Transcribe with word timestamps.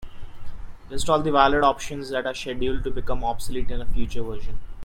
List 0.89 1.11
all 1.11 1.21
the 1.21 1.31
valid 1.31 1.63
options 1.63 2.09
that 2.09 2.25
are 2.25 2.33
scheduled 2.33 2.83
to 2.83 2.89
become 2.89 3.23
obsolete 3.23 3.69
in 3.69 3.81
a 3.81 3.85
future 3.85 4.23
version. 4.23 4.57